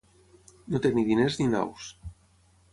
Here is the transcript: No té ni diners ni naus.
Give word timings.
No 0.75 0.81
té 0.85 0.91
ni 0.95 1.05
diners 1.11 1.39
ni 1.43 1.47
naus. 1.53 1.93